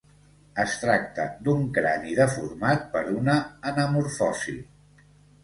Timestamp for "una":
3.21-3.37